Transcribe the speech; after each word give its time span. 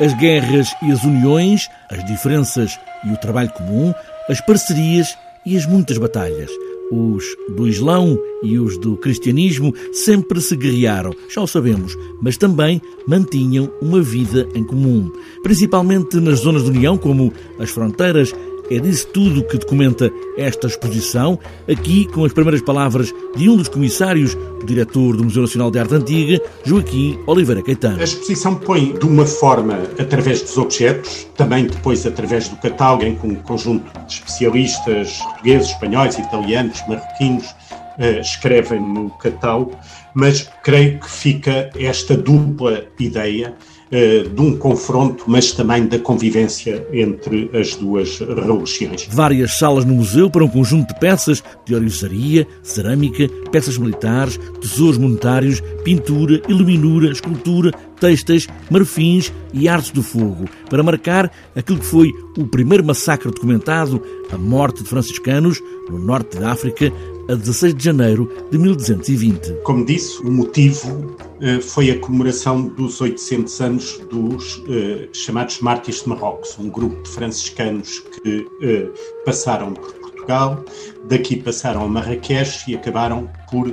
as 0.00 0.14
guerras 0.14 0.68
e 0.82 0.92
as 0.92 1.02
uniões, 1.04 1.68
as 1.90 2.04
diferenças 2.04 2.78
e 3.04 3.12
o 3.12 3.16
trabalho 3.16 3.50
comum, 3.50 3.92
as 4.28 4.40
parcerias 4.40 5.16
e 5.44 5.56
as 5.56 5.66
muitas 5.66 5.98
batalhas. 5.98 6.50
Os 6.90 7.24
do 7.54 7.68
Islão 7.68 8.18
e 8.42 8.58
os 8.58 8.78
do 8.78 8.96
cristianismo 8.96 9.74
sempre 9.92 10.40
se 10.40 10.56
guerrearam, 10.56 11.12
já 11.28 11.42
o 11.42 11.46
sabemos, 11.46 11.94
mas 12.22 12.38
também 12.38 12.80
mantinham 13.06 13.70
uma 13.82 14.00
vida 14.00 14.48
em 14.54 14.64
comum, 14.64 15.12
principalmente 15.42 16.16
nas 16.16 16.40
zonas 16.40 16.64
de 16.64 16.70
união, 16.70 16.96
como 16.96 17.32
as 17.58 17.68
fronteiras 17.68 18.32
é 18.70 18.78
disso 18.78 19.06
tudo 19.08 19.44
que 19.44 19.58
documenta 19.58 20.10
esta 20.36 20.66
exposição, 20.66 21.38
aqui 21.70 22.06
com 22.06 22.24
as 22.24 22.32
primeiras 22.32 22.62
palavras 22.62 23.12
de 23.36 23.48
um 23.48 23.56
dos 23.56 23.68
comissários, 23.68 24.34
o 24.34 24.64
diretor 24.64 25.16
do 25.16 25.24
Museu 25.24 25.42
Nacional 25.42 25.70
de 25.70 25.78
Arte 25.78 25.94
Antiga, 25.94 26.40
Joaquim 26.64 27.18
Oliveira 27.26 27.62
Caetano. 27.62 28.00
A 28.00 28.04
exposição 28.04 28.54
põe 28.54 28.92
de 28.92 29.06
uma 29.06 29.26
forma 29.26 29.78
através 29.98 30.42
dos 30.42 30.56
objetos, 30.58 31.26
também 31.36 31.66
depois 31.66 32.06
através 32.06 32.48
do 32.48 32.56
catálogo, 32.56 33.04
em 33.04 33.14
que 33.14 33.26
um 33.26 33.34
conjunto 33.36 33.84
de 34.06 34.14
especialistas 34.14 35.18
portugueses, 35.18 35.70
espanhóis, 35.70 36.18
italianos, 36.18 36.82
marroquinos 36.88 37.46
uh, 37.46 38.20
escrevem 38.20 38.80
no 38.80 39.10
catálogo, 39.10 39.72
mas 40.18 40.50
creio 40.64 40.98
que 40.98 41.08
fica 41.08 41.70
esta 41.78 42.16
dupla 42.16 42.84
ideia 42.98 43.54
eh, 43.88 44.24
de 44.24 44.40
um 44.40 44.56
confronto, 44.56 45.22
mas 45.28 45.52
também 45.52 45.86
da 45.86 45.96
convivência 45.96 46.84
entre 46.92 47.48
as 47.56 47.76
duas 47.76 48.18
religiões. 48.18 49.06
Várias 49.12 49.56
salas 49.56 49.84
no 49.84 49.94
museu 49.94 50.28
para 50.28 50.44
um 50.44 50.48
conjunto 50.48 50.92
de 50.92 50.98
peças 50.98 51.40
de 51.64 51.72
oriçaria, 51.72 52.48
cerâmica, 52.64 53.28
peças 53.52 53.78
militares, 53.78 54.40
tesouros 54.60 54.98
monetários, 54.98 55.62
pintura, 55.84 56.42
iluminura, 56.48 57.12
escultura, 57.12 57.70
textas, 58.00 58.48
marfins 58.68 59.32
e 59.52 59.68
artes 59.68 59.92
do 59.92 60.02
fogo, 60.02 60.46
para 60.68 60.82
marcar 60.82 61.30
aquilo 61.54 61.78
que 61.78 61.86
foi 61.86 62.10
o 62.36 62.44
primeiro 62.44 62.84
massacre 62.84 63.30
documentado, 63.30 64.02
a 64.32 64.36
morte 64.36 64.82
de 64.82 64.88
franciscanos 64.88 65.62
no 65.88 65.98
norte 66.00 66.38
da 66.38 66.50
África, 66.50 66.92
a 67.28 67.34
16 67.34 67.74
de 67.74 67.84
janeiro 67.84 68.30
de 68.50 68.58
1220. 68.58 69.52
Como 69.62 69.84
disse, 69.84 70.07
o 70.16 70.30
motivo 70.30 71.16
eh, 71.40 71.60
foi 71.60 71.90
a 71.90 71.98
comemoração 71.98 72.68
dos 72.68 73.00
800 73.00 73.60
anos 73.60 73.98
dos 74.10 74.62
eh, 74.68 75.08
chamados 75.12 75.60
Mártires 75.60 76.02
de 76.02 76.08
Marrocos, 76.08 76.58
um 76.58 76.68
grupo 76.68 77.02
de 77.02 77.10
franciscanos 77.10 78.00
que 78.00 78.46
eh, 78.62 78.88
passaram 79.24 79.74
por 79.74 79.92
Portugal, 79.94 80.64
daqui 81.04 81.36
passaram 81.36 81.84
a 81.84 81.88
Marrakech 81.88 82.70
e 82.70 82.74
acabaram 82.74 83.30
por 83.50 83.72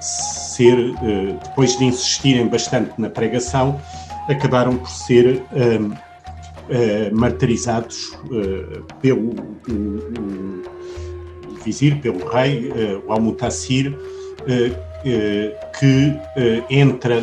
ser, 0.00 0.94
depois 1.42 1.76
de 1.76 1.84
insistirem 1.84 2.46
bastante 2.46 2.92
na 2.96 3.10
pregação, 3.10 3.78
acabaram 4.30 4.78
por 4.78 4.88
ser 4.88 5.42
martirizados 7.12 8.16
pelo 9.02 9.30
o, 9.68 10.62
vizir, 11.64 12.00
pelo 12.00 12.24
rei, 12.28 12.70
o 13.04 13.12
Al-Mutassir, 13.12 13.98
que 15.78 16.14
entra 16.70 17.22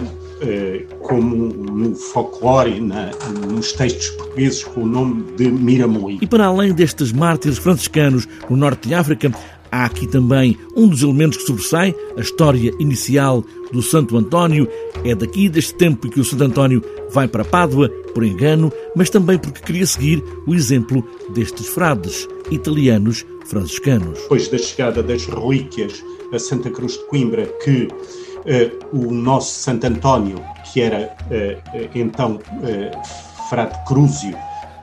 como 1.01 1.47
no 1.47 1.95
folclore, 1.95 2.79
na, 2.79 3.11
nos 3.47 3.71
textos 3.73 4.09
portugueses, 4.09 4.63
com 4.63 4.81
o 4.81 4.85
nome 4.85 5.23
de 5.37 5.49
Miramoi. 5.49 6.19
E 6.21 6.27
para 6.27 6.45
além 6.45 6.73
destes 6.73 7.11
mártires 7.11 7.57
franciscanos 7.57 8.27
no 8.49 8.57
norte 8.57 8.89
de 8.89 8.93
África, 8.93 9.31
há 9.71 9.85
aqui 9.85 10.07
também 10.07 10.57
um 10.75 10.87
dos 10.87 11.03
elementos 11.03 11.37
que 11.37 11.45
sobressai, 11.45 11.95
a 12.17 12.21
história 12.21 12.71
inicial 12.79 13.43
do 13.71 13.81
Santo 13.81 14.17
António. 14.17 14.67
É 15.03 15.13
daqui, 15.15 15.49
deste 15.49 15.73
tempo, 15.75 16.09
que 16.09 16.19
o 16.19 16.25
Santo 16.25 16.43
António 16.43 16.81
vai 17.11 17.27
para 17.27 17.45
Pádua, 17.45 17.89
por 18.13 18.23
engano, 18.23 18.71
mas 18.95 19.09
também 19.09 19.37
porque 19.37 19.61
queria 19.61 19.85
seguir 19.85 20.23
o 20.45 20.53
exemplo 20.53 21.05
destes 21.33 21.67
frades 21.67 22.27
italianos 22.49 23.25
franciscanos. 23.45 24.19
Depois 24.21 24.47
da 24.47 24.57
chegada 24.57 25.01
das 25.01 25.25
relíquias 25.25 26.03
a 26.33 26.39
Santa 26.39 26.69
Cruz 26.69 26.93
de 26.93 27.05
Coimbra, 27.05 27.45
que 27.63 27.87
uh, 27.87 28.97
o 28.97 29.11
nosso 29.11 29.59
Santo 29.59 29.85
António, 29.85 30.43
que 30.71 30.81
era 30.81 31.15
uh, 31.25 31.89
então 31.93 32.35
uh, 32.35 33.47
frade 33.49 33.77
Crúzio, 33.85 34.35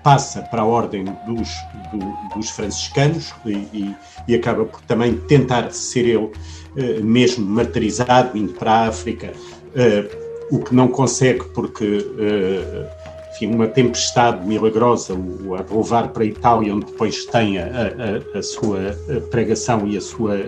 passa 0.02 0.42
para 0.42 0.62
a 0.62 0.64
ordem 0.64 1.04
dos, 1.26 1.48
do, 1.92 2.34
dos 2.36 2.50
franciscanos 2.50 3.32
e, 3.46 3.52
e, 3.52 3.96
e, 4.26 4.34
acaba 4.34 4.64
por 4.64 4.80
também 4.82 5.14
tentar 5.28 5.70
ser 5.70 6.06
ele 6.06 7.00
mesmo 7.00 7.46
martirizado, 7.46 8.36
indo 8.36 8.52
para 8.54 8.72
a 8.72 8.88
África, 8.88 9.32
o 10.50 10.58
que 10.58 10.74
não 10.74 10.88
consegue 10.88 11.44
porque 11.54 12.04
enfim, 13.32 13.46
uma 13.46 13.66
tempestade 13.66 14.46
milagrosa 14.46 15.14
o 15.14 15.54
a 15.54 15.64
levar 15.74 16.08
para 16.08 16.22
a 16.22 16.26
Itália, 16.26 16.74
onde 16.74 16.86
depois 16.86 17.24
tem 17.26 17.58
a, 17.58 17.64
a, 18.34 18.38
a 18.38 18.42
sua 18.42 18.96
pregação 19.30 19.86
e 19.88 19.96
a 19.96 20.00
sua 20.00 20.38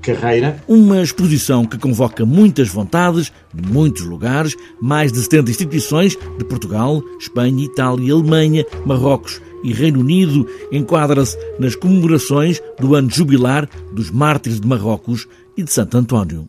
carreira. 0.00 0.62
Uma 0.66 1.02
exposição 1.02 1.64
que 1.64 1.78
convoca 1.78 2.24
muitas 2.24 2.68
vontades, 2.68 3.32
de 3.52 3.70
muitos 3.70 4.04
lugares, 4.04 4.54
mais 4.80 5.12
de 5.12 5.20
70 5.20 5.50
instituições 5.50 6.16
de 6.38 6.44
Portugal, 6.44 7.02
Espanha, 7.18 7.64
Itália, 7.64 8.12
Alemanha, 8.12 8.64
Marrocos 8.86 9.40
e 9.62 9.72
Reino 9.72 10.00
Unido, 10.00 10.46
enquadra-se 10.70 11.36
nas 11.58 11.74
comemorações 11.74 12.62
do 12.78 12.94
ano 12.94 13.10
jubilar 13.10 13.68
dos 13.92 14.10
mártires 14.10 14.60
de 14.60 14.66
Marrocos 14.66 15.26
e 15.56 15.62
de 15.62 15.72
Santo 15.72 15.96
António. 15.96 16.48